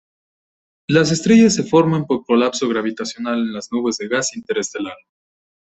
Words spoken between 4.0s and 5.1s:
gas interestelar.